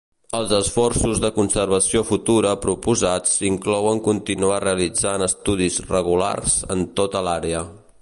[0.37, 7.67] Els esforços de conservació futura proposats inclouen continuar realitzant estudis regulars en tota l'àrea.